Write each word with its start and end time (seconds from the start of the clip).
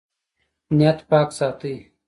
نیت 0.77 0.99
پاک 1.09 1.29
ساتئ 1.37 1.75